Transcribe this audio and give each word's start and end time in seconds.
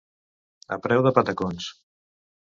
A 0.75 0.79
preu 0.85 1.03
de 1.07 1.11
patacons. 1.17 1.67